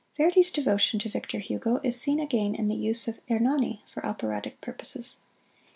Verdi's 0.17 0.49
devotion 0.49 0.97
to 0.99 1.09
Victor 1.09 1.37
Hugo 1.37 1.75
is 1.83 2.01
seen 2.01 2.19
again 2.19 2.55
in 2.55 2.69
the 2.69 2.75
use 2.75 3.07
of 3.07 3.19
"Hernani" 3.29 3.83
for 3.93 4.03
operatic 4.03 4.59
purposes. 4.59 5.17